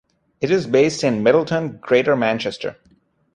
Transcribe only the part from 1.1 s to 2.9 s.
Middleton, Greater Manchester.